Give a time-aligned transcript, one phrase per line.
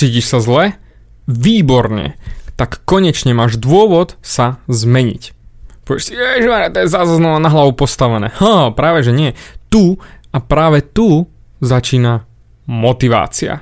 [0.00, 0.80] Cítiš sa zle?
[1.28, 2.16] Výborne.
[2.56, 5.36] Tak konečne máš dôvod sa zmeniť.
[5.84, 8.32] Povieš si, ježiš, to je zase znova na hlavu postavené.
[8.40, 9.36] Ha, práve že nie.
[9.68, 10.00] Tu
[10.32, 11.28] a práve tu
[11.60, 12.24] začína
[12.64, 13.60] motivácia.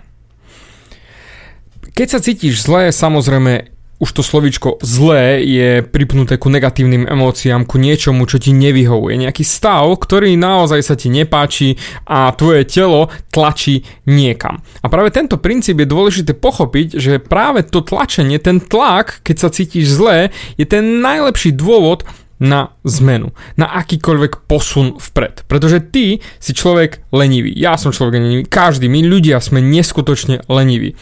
[1.90, 7.83] Keď sa cítiš zle, samozrejme už to slovičko zlé je pripnuté ku negatívnym emóciám, ku
[7.83, 9.19] niečomu, čo ti nevyhovuje.
[9.19, 11.74] Nejaký stav, ktorý naozaj sa ti nepáči
[12.06, 14.63] a tvoje telo tlačí niekam.
[14.82, 19.48] A práve tento princíp je dôležité pochopiť, že práve to tlačenie, ten tlak, keď sa
[19.50, 22.06] cítiš zlé, je ten najlepší dôvod
[22.38, 25.42] na zmenu, na akýkoľvek posun vpred.
[25.51, 30.95] Pretože ty si človek lenivý, ja som človek lenivý, každý, my ľudia sme neskutočne leniví.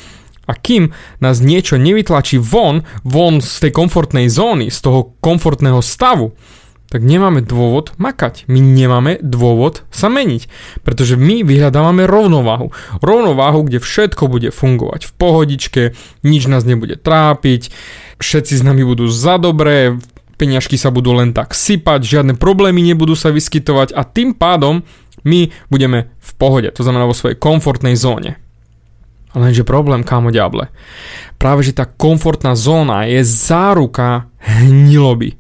[0.46, 6.38] A kým nás niečo nevytlačí von, von z tej komfortnej zóny, z toho komfortného stavu,
[6.86, 8.46] tak nemáme dôvod makať.
[8.46, 10.46] My nemáme dôvod sa meniť.
[10.86, 12.70] Pretože my vyhľadávame rovnováhu.
[13.02, 15.82] Rovnováhu, kde všetko bude fungovať v pohodičke,
[16.22, 17.74] nič nás nebude trápiť,
[18.22, 19.98] všetci s nami budú za dobré,
[20.38, 24.86] peňažky sa budú len tak sypať, žiadne problémy nebudú sa vyskytovať a tým pádom
[25.26, 28.38] my budeme v pohode, to znamená vo svojej komfortnej zóne.
[29.34, 30.70] Lenže problém, kámo diable,
[31.36, 35.36] práve že tá komfortná zóna je záruka hniloby.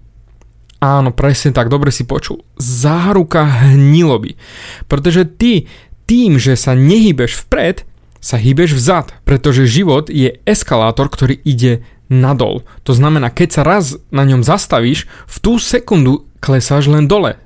[0.82, 2.44] Áno, presne tak, dobre si počul.
[2.60, 4.36] Záruka hniloby.
[4.84, 5.64] Pretože ty
[6.04, 7.88] tým, že sa nehybeš vpred,
[8.20, 12.66] sa hýbeš vzad, pretože život je eskalátor, ktorý ide nadol.
[12.86, 17.38] To znamená, keď sa raz na ňom zastavíš, v tú sekundu klesáš len dole.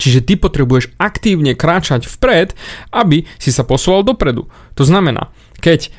[0.00, 2.56] Čiže ty potrebuješ aktívne kráčať vpred,
[2.88, 4.48] aby si sa posúval dopredu.
[4.80, 5.28] To znamená,
[5.60, 5.92] keď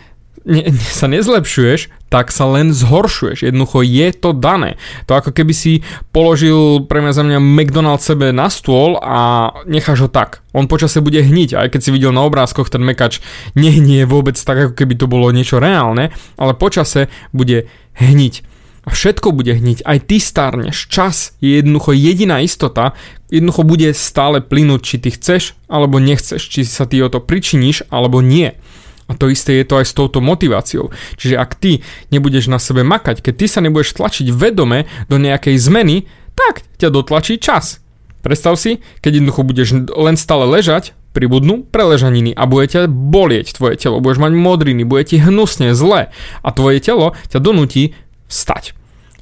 [0.45, 3.47] ne, sa nezlepšuješ, tak sa len zhoršuješ.
[3.47, 4.75] Jednoducho je to dané.
[5.07, 10.07] To ako keby si položil pre mňa za mňa McDonald's sebe na stôl a necháš
[10.07, 10.43] ho tak.
[10.51, 13.23] On počase bude hniť, aj keď si videl na obrázkoch, ten mekač
[13.55, 18.51] nehnie vôbec tak, ako keby to bolo niečo reálne, ale počase bude hniť.
[18.81, 20.89] A všetko bude hniť, aj ty starneš.
[20.89, 22.97] Čas je jednoducho jediná istota,
[23.29, 27.85] jednoducho bude stále plynúť, či ty chceš alebo nechceš, či sa ty o to pričiníš
[27.93, 28.57] alebo nie.
[29.09, 30.93] A to isté je to aj s touto motiváciou.
[31.17, 31.81] Čiže ak ty
[32.13, 36.93] nebudeš na sebe makať, keď ty sa nebudeš tlačiť vedome do nejakej zmeny, tak ťa
[36.93, 37.81] dotlačí čas.
[38.21, 43.75] Predstav si, keď jednoducho budeš len stále ležať, pribudnú preležaniny a bude ťa bolieť tvoje
[43.75, 47.97] telo, budeš mať modriny, bude ti hnusne, zle a tvoje telo ťa donúti
[48.31, 48.77] vstať.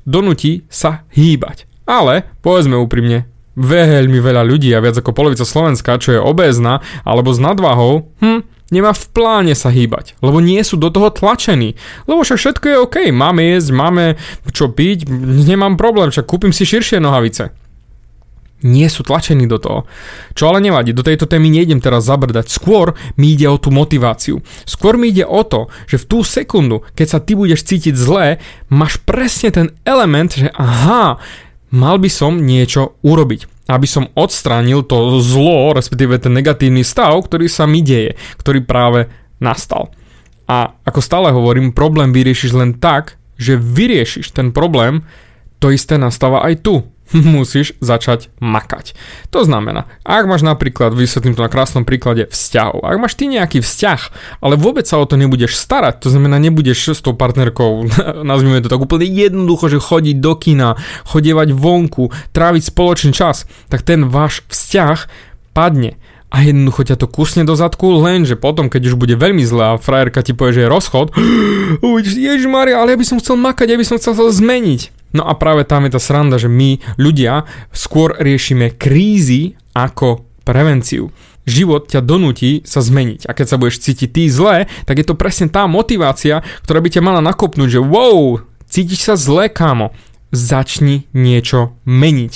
[0.05, 1.65] Donúti sa hýbať.
[1.89, 3.25] Ale, povedzme úprimne,
[3.57, 8.45] veľmi veľa ľudí a viac ako polovica Slovenska, čo je obézna alebo s nadvahou, hm,
[8.69, 11.77] nemá v pláne sa hýbať, lebo nie sú do toho tlačení.
[12.05, 14.05] Lebo však všetko je OK, máme jesť, máme
[14.49, 15.09] čo piť,
[15.45, 17.53] nemám problém, však kúpim si širšie nohavice.
[18.59, 19.87] Nie sú tlačení do toho.
[20.35, 22.51] Čo ale nevadí, do tejto témy nejdem teraz zabrdať.
[22.51, 24.43] Skôr mi ide o tú motiváciu.
[24.67, 28.43] Skôr mi ide o to, že v tú sekundu, keď sa ty budeš cítiť zlé,
[28.67, 31.23] máš presne ten element, že aha,
[31.71, 37.45] mal by som niečo urobiť aby som odstránil to zlo, respektíve ten negatívny stav, ktorý
[37.45, 39.05] sa mi deje, ktorý práve
[39.37, 39.93] nastal.
[40.49, 45.05] A ako stále hovorím, problém vyriešiš len tak, že vyriešiš ten problém,
[45.61, 46.89] to isté nastáva aj tu.
[47.35, 48.93] musíš začať makať.
[49.33, 53.61] To znamená, ak máš napríklad, vysvetlím to na krásnom príklade vzťahov, ak máš ty nejaký
[53.61, 54.01] vzťah,
[54.43, 57.89] ale vôbec sa o to nebudeš starať, to znamená, nebudeš s tou partnerkou,
[58.29, 60.69] nazvime to tak úplne jednoducho, že chodiť do kina,
[61.09, 64.97] chodievať vonku, tráviť spoločný čas, tak ten váš vzťah
[65.51, 65.97] padne
[66.29, 69.81] a jednoducho ťa to kusne do zadku, lenže potom, keď už bude veľmi zlé a
[69.81, 71.09] frajerka ti povie, že je rozchod,
[72.05, 74.98] Ježiš Maria, ale ja by som chcel makať, ja by som chcel sa zmeniť.
[75.13, 81.09] No a práve tam je tá sranda, že my ľudia skôr riešime krízy ako prevenciu.
[81.49, 85.17] Život ťa donúti sa zmeniť a keď sa budeš cítiť ty zle, tak je to
[85.17, 88.37] presne tá motivácia, ktorá by ťa mala nakopnúť, že wow,
[88.69, 89.89] cítiš sa zle, kámo,
[90.29, 92.33] začni niečo meniť.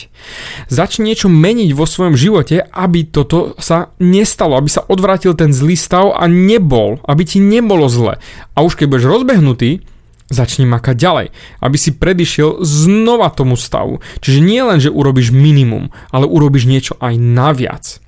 [0.65, 5.77] Začni niečo meniť vo svojom živote, aby toto sa nestalo, aby sa odvrátil ten zlý
[5.77, 8.17] stav a nebol, aby ti nebolo zle.
[8.57, 9.85] A už keď budeš rozbehnutý,
[10.31, 11.27] začni makať ďalej,
[11.59, 13.99] aby si predišiel znova tomu stavu.
[14.23, 18.03] Čiže nie len, že urobíš minimum, ale urobíš niečo aj naviac.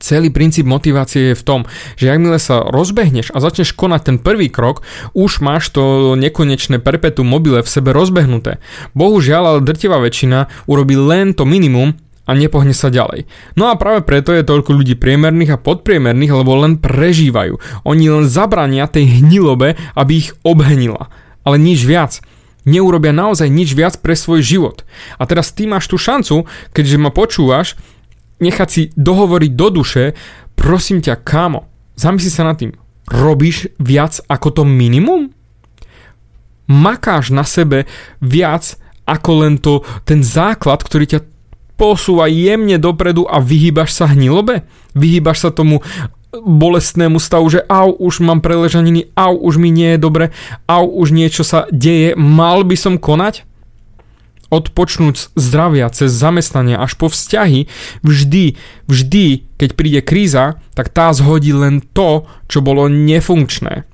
[0.00, 1.60] Celý princíp motivácie je v tom,
[2.00, 4.80] že jakmile sa rozbehneš a začneš konať ten prvý krok,
[5.12, 8.64] už máš to nekonečné perpetuum mobile v sebe rozbehnuté.
[8.96, 13.28] Bohužiaľ, ale drtivá väčšina urobí len to minimum a nepohne sa ďalej.
[13.60, 17.60] No a práve preto je toľko ľudí priemerných a podpriemerných, lebo len prežívajú.
[17.84, 21.12] Oni len zabrania tej hnilobe, aby ich obhnila
[21.44, 22.20] ale nič viac.
[22.68, 24.84] Neurobia naozaj nič viac pre svoj život.
[25.16, 26.44] A teraz ty máš tú šancu,
[26.76, 27.80] keďže ma počúvaš,
[28.40, 30.12] nechať si dohovoriť do duše,
[30.56, 32.76] prosím ťa, kámo, zamysli sa nad tým.
[33.08, 35.32] Robíš viac ako to minimum?
[36.70, 37.88] Makáš na sebe
[38.22, 38.78] viac
[39.08, 41.20] ako len to, ten základ, ktorý ťa
[41.74, 44.68] posúva jemne dopredu a vyhýbaš sa hnilobe?
[44.92, 45.80] Vyhýbaš sa tomu
[46.30, 50.24] bolestnému stavu, že au, už mám preležaniny, au, už mi nie je dobre,
[50.70, 53.46] au, už niečo sa deje, mal by som konať?
[54.50, 57.70] Odpočnúť zdravia cez zamestnanie až po vzťahy,
[58.02, 58.58] vždy,
[58.90, 59.26] vždy,
[59.58, 63.86] keď príde kríza, tak tá zhodí len to, čo bolo nefunkčné.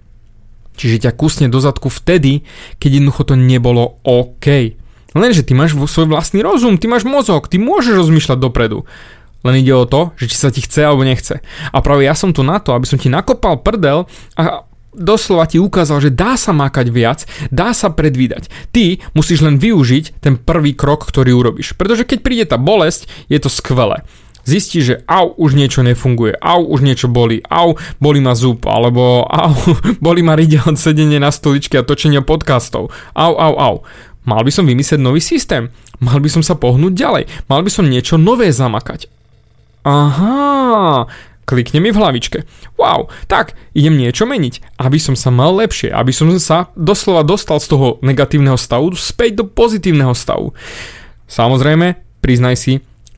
[0.77, 2.45] Čiže ťa kusne do zadku vtedy,
[2.77, 4.77] keď jednoducho to nebolo OK.
[5.17, 8.85] Lenže ty máš svoj vlastný rozum, ty máš mozog, ty môžeš rozmýšľať dopredu.
[9.47, 11.39] Len ide o to, že či sa ti chce alebo nechce.
[11.71, 14.67] A práve ja som tu na to, aby som ti nakopal prdel a
[14.97, 18.49] doslova ti ukázal, že dá sa mákať viac, dá sa predvídať.
[18.75, 21.77] Ty musíš len využiť ten prvý krok, ktorý urobíš.
[21.79, 24.03] Pretože keď príde tá bolesť, je to skvelé
[24.47, 29.27] zistí, že au, už niečo nefunguje, au, už niečo boli, au, boli ma zub, alebo
[29.27, 29.53] au,
[30.07, 33.77] boli ma ride od sedenie na stoličke a točenia podcastov, au, au, au.
[34.23, 37.91] Mal by som vymyslieť nový systém, mal by som sa pohnúť ďalej, mal by som
[37.91, 39.11] niečo nové zamakať.
[39.87, 41.07] Aha,
[41.47, 42.43] klikne mi v hlavičke.
[42.75, 47.63] Wow, tak idem niečo meniť, aby som sa mal lepšie, aby som sa doslova dostal
[47.63, 50.59] z toho negatívneho stavu späť do pozitívneho stavu.
[51.31, 52.73] Samozrejme, priznaj si,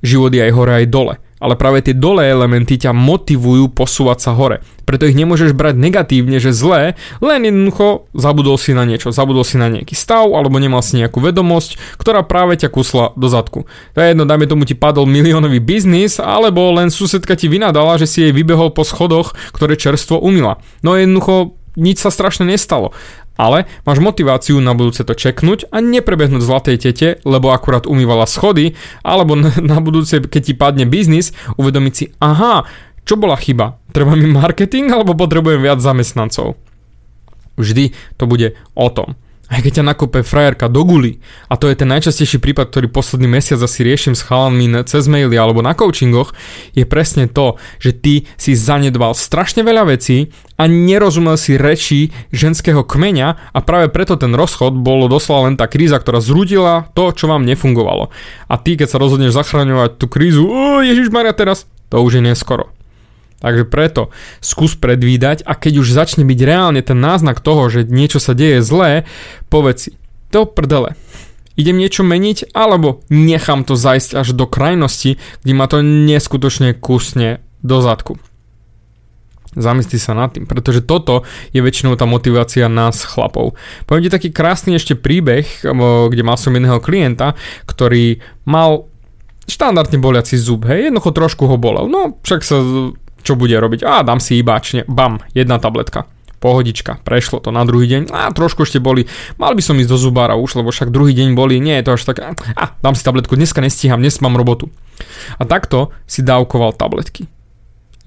[0.04, 4.30] život je aj hore aj dole ale práve tie dole elementy ťa motivujú posúvať sa
[4.34, 4.62] hore.
[4.84, 9.60] Preto ich nemôžeš brať negatívne, že zlé, len jednoducho zabudol si na niečo, zabudol si
[9.60, 13.68] na nejaký stav alebo nemal si nejakú vedomosť, ktorá práve ťa kusla do zadku.
[13.94, 18.08] To je jedno, dajme tomu ti padol miliónový biznis, alebo len susedka ti vynadala, že
[18.08, 20.58] si jej vybehol po schodoch, ktoré čerstvo umila.
[20.80, 22.90] No jednoducho nič sa strašne nestalo
[23.38, 28.74] ale máš motiváciu na budúce to čeknúť a neprebehnúť zlatej tete, lebo akurát umývala schody,
[29.06, 29.38] alebo
[29.70, 32.66] na budúce, keď ti padne biznis, uvedomiť si, aha,
[33.06, 33.80] čo bola chyba?
[33.94, 36.58] Treba mi marketing alebo potrebujem viac zamestnancov?
[37.56, 39.16] Vždy to bude o tom.
[39.48, 43.32] Aj keď ťa nakope frajerka do guli, a to je ten najčastejší prípad, ktorý posledný
[43.32, 46.36] mesiac asi riešim s chalanmi cez maily alebo na coachingoch,
[46.76, 50.28] je presne to, že ty si zanedbal strašne veľa vecí
[50.60, 55.64] a nerozumel si reči ženského kmeňa a práve preto ten rozchod bolo doslova len tá
[55.64, 58.12] kríza, ktorá zrudila to, čo vám nefungovalo.
[58.52, 60.44] A ty, keď sa rozhodneš zachraňovať tú krízu,
[60.84, 62.77] Ježiš Maria teraz, to už je neskoro.
[63.38, 64.10] Takže preto
[64.42, 68.66] skús predvídať a keď už začne byť reálne ten náznak toho, že niečo sa deje
[68.66, 69.06] zlé,
[69.46, 69.90] povedz si,
[70.34, 70.98] to prdele,
[71.54, 77.38] idem niečo meniť alebo nechám to zajsť až do krajnosti, kde ma to neskutočne kusne
[77.62, 78.18] do zadku.
[79.58, 83.58] Zamysli sa nad tým, pretože toto je väčšinou tá motivácia nás chlapov.
[83.88, 87.32] Poviem ti taký krásny ešte príbeh, kde mal som jedného klienta,
[87.66, 88.86] ktorý mal
[89.48, 91.88] štandardne boliaci zub, hej, jednoducho trošku ho bolel.
[91.88, 92.60] No, však sa
[93.22, 93.84] čo bude robiť?
[93.84, 96.06] A dám si iba, čne, bam, jedna tabletka.
[96.38, 99.10] Pohodička, prešlo to na druhý deň, a trošku ešte boli,
[99.42, 101.98] mal by som ísť do zubára už, lebo však druhý deň boli, nie je to
[101.98, 102.22] až tak,
[102.54, 104.70] a dám si tabletku, dneska nestíham, dnes mám robotu.
[105.34, 107.26] A takto si dávkoval tabletky.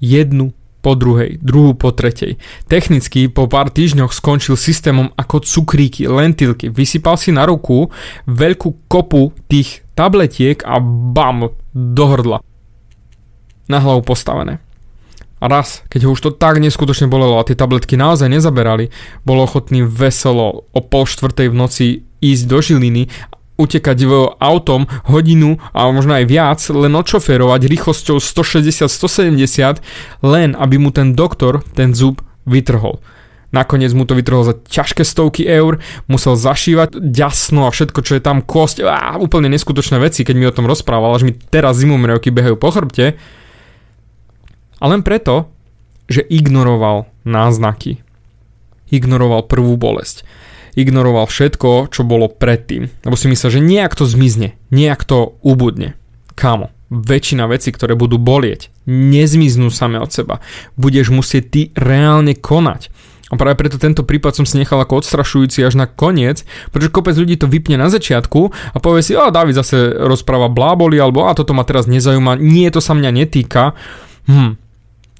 [0.00, 2.40] Jednu po druhej, druhú po tretej.
[2.66, 6.72] Technicky po pár týždňoch skončil systémom ako cukríky, lentilky.
[6.72, 7.92] Vysypal si na ruku
[8.26, 12.42] veľkú kopu tých tabletiek a bam, do hrdla.
[13.70, 14.58] Na hlavu postavené.
[15.42, 18.94] A raz, keď ho už to tak neskutočne bolelo a tie tabletky naozaj nezaberali,
[19.26, 21.86] bol ochotný veselo o pol štvrtej v noci
[22.22, 23.10] ísť do Žiliny
[23.58, 24.06] utekať
[24.38, 29.82] autom hodinu a možno aj viac, len odšoferovať rýchlosťou 160-170,
[30.24, 33.02] len aby mu ten doktor ten zub vytrhol.
[33.52, 35.76] Nakoniec mu to vytrhol za ťažké stovky eur,
[36.08, 40.48] musel zašívať ďasno a všetko, čo je tam, kosť, á, úplne neskutočné veci, keď mi
[40.48, 43.20] o tom rozprával, až mi teraz zimomrievky behajú po chrbte.
[44.82, 45.46] A len preto,
[46.10, 48.02] že ignoroval náznaky.
[48.90, 50.26] Ignoroval prvú bolesť.
[50.74, 52.90] Ignoroval všetko, čo bolo predtým.
[53.06, 55.94] Lebo si myslel, že nejak to zmizne, nejak to ubudne.
[56.34, 60.42] Kamo, väčšina vecí, ktoré budú bolieť, nezmiznú same od seba.
[60.74, 62.90] Budeš musieť ty reálne konať.
[63.32, 67.16] A práve preto tento prípad som si nechal ako odstrašujúci až na koniec, pretože kopec
[67.16, 71.32] ľudí to vypne na začiatku a povie si, a David zase rozpráva bláboli, alebo a
[71.32, 73.72] toto ma teraz nezaujíma, nie, to sa mňa netýka.
[74.28, 74.60] Hm,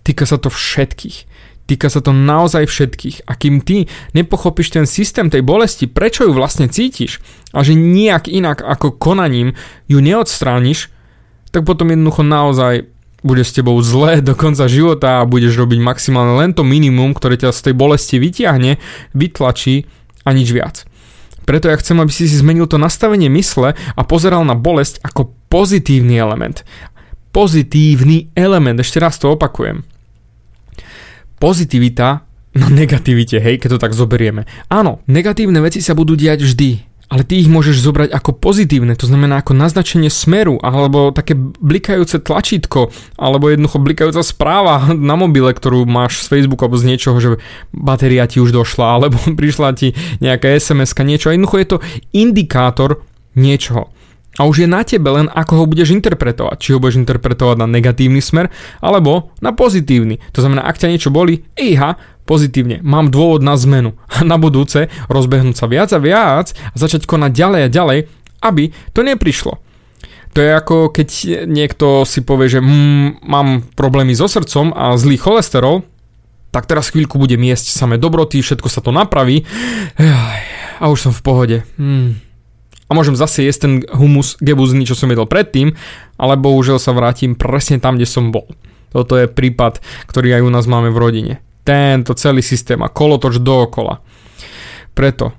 [0.02, 1.30] Týka sa to všetkých.
[1.70, 3.24] Týka sa to naozaj všetkých.
[3.30, 7.22] A kým ty nepochopíš ten systém tej bolesti, prečo ju vlastne cítiš
[7.54, 9.54] a že nejak inak ako konaním
[9.86, 10.90] ju neodstrániš,
[11.54, 12.90] tak potom jednoducho naozaj
[13.22, 17.38] bude s tebou zlé do konca života a budeš robiť maximálne len to minimum, ktoré
[17.38, 18.82] ťa z tej bolesti vyťahne,
[19.14, 19.86] vytlačí
[20.26, 20.82] a nič viac.
[21.42, 25.34] Preto ja chcem, aby si si zmenil to nastavenie mysle a pozeral na bolesť ako
[25.50, 26.62] pozitívny element.
[27.34, 29.82] Pozitívny element, ešte raz to opakujem.
[31.42, 32.22] Pozitivita
[32.54, 34.46] na negativite, hej, keď to tak zoberieme.
[34.70, 36.70] Áno, negatívne veci sa budú diať vždy,
[37.10, 42.22] ale ty ich môžeš zobrať ako pozitívne, to znamená ako naznačenie smeru, alebo také blikajúce
[42.22, 47.42] tlačítko, alebo jednoducho blikajúca správa na mobile, ktorú máš z Facebooku alebo z niečoho, že
[47.74, 51.28] batéria ti už došla, alebo prišla ti nejaká sms niečo.
[51.28, 51.78] A jednoducho je to
[52.14, 53.02] indikátor
[53.34, 53.92] niečoho.
[54.40, 56.56] A už je na tebe len, ako ho budeš interpretovať.
[56.56, 58.48] Či ho budeš interpretovať na negatívny smer,
[58.80, 60.24] alebo na pozitívny.
[60.32, 63.92] To znamená, ak ťa niečo boli, iha, pozitívne, mám dôvod na zmenu.
[64.08, 67.98] A na budúce rozbehnúť sa viac a viac a začať konať ďalej a ďalej,
[68.40, 69.60] aby to neprišlo.
[70.32, 71.08] To je ako keď
[71.44, 75.84] niekto si povie, že mm, mám problémy so srdcom a zlý cholesterol,
[76.48, 79.44] tak teraz chvíľku budem jesť samé dobroty, všetko sa to napraví
[80.80, 81.58] a už som v pohode.
[81.76, 82.31] Mm
[82.92, 85.72] a môžem zase jesť ten humus gebuzný, čo som jedol predtým,
[86.20, 88.44] ale bohužiaľ sa vrátim presne tam, kde som bol.
[88.92, 89.80] Toto je prípad,
[90.12, 91.34] ktorý aj u nás máme v rodine.
[91.64, 94.04] Tento celý systém a kolotoč dookola.
[94.92, 95.32] Preto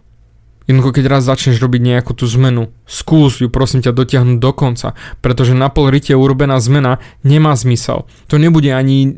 [0.64, 4.96] Jednoducho, keď raz začneš robiť nejakú tú zmenu, skús ju prosím ťa dotiahnuť do konca,
[5.20, 8.08] pretože na pol rite urobená zmena nemá zmysel.
[8.32, 9.12] To nebude ani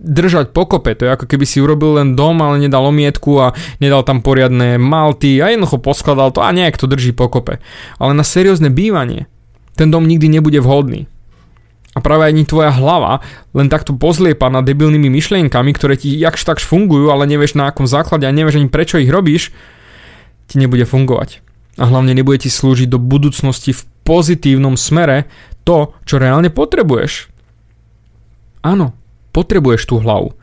[0.00, 3.52] držať pokope, to je ako keby si urobil len dom, ale nedal omietku a
[3.84, 7.60] nedal tam poriadne malty a jednoducho poskladal to a nejak to drží pokope.
[8.00, 9.28] Ale na seriózne bývanie
[9.76, 11.04] ten dom nikdy nebude vhodný.
[11.92, 13.20] A práve ani tvoja hlava
[13.52, 17.84] len takto pozliepa na debilnými myšlienkami, ktoré ti jakž takž fungujú, ale nevieš na akom
[17.84, 19.50] základe a nevieš ani prečo ich robíš,
[20.46, 21.42] ti nebude fungovať.
[21.76, 25.26] A hlavne nebude ti slúžiť do budúcnosti v pozitívnom smere
[25.66, 27.26] to, čo reálne potrebuješ.
[28.62, 28.99] Áno,
[29.30, 30.34] potrebuješ tú hlavu.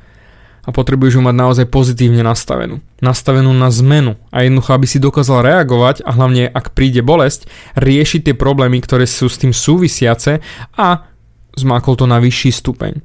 [0.67, 2.84] A potrebuješ ju mať naozaj pozitívne nastavenú.
[3.00, 4.20] Nastavenú na zmenu.
[4.36, 7.48] A jednoducho, aby si dokázal reagovať a hlavne, ak príde bolesť,
[7.79, 10.44] riešiť tie problémy, ktoré sú s tým súvisiace
[10.75, 11.08] a
[11.56, 13.00] zmákol to na vyšší stupeň.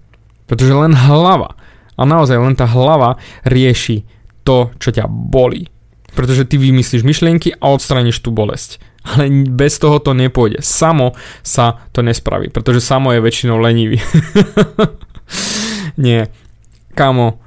[0.50, 1.54] Pretože len hlava,
[1.94, 4.02] a naozaj len tá hlava rieši
[4.42, 5.70] to, čo ťa bolí
[6.12, 8.80] pretože ty vymyslíš myšlienky a odstraníš tú bolesť.
[9.02, 10.62] Ale bez toho to nepôjde.
[10.62, 13.98] Samo sa to nespraví, pretože samo je väčšinou lenivý.
[15.96, 16.28] Nie.
[16.92, 17.40] Kamo,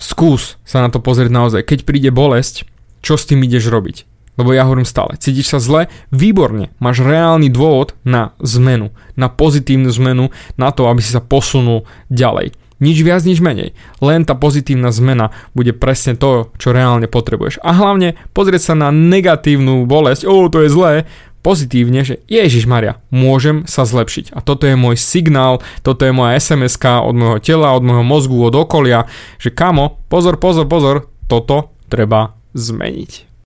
[0.00, 1.60] skús sa na to pozrieť naozaj.
[1.64, 2.64] Keď príde bolesť,
[3.00, 4.08] čo s tým ideš robiť?
[4.40, 5.92] Lebo ja hovorím stále, cítiš sa zle?
[6.08, 11.84] Výborne, máš reálny dôvod na zmenu, na pozitívnu zmenu, na to, aby si sa posunul
[12.08, 12.56] ďalej.
[12.80, 13.76] Nič viac, nič menej.
[14.00, 17.60] Len tá pozitívna zmena bude presne to, čo reálne potrebuješ.
[17.60, 21.04] A hlavne pozrieť sa na negatívnu bolesť, o, to je zlé,
[21.40, 24.36] pozitívne, že Ježiš Maria, môžem sa zlepšiť.
[24.36, 28.36] A toto je môj signál, toto je moja sms od môjho tela, od môjho mozgu,
[28.40, 29.08] od okolia,
[29.40, 33.29] že kamo, pozor, pozor, pozor, toto treba zmeniť.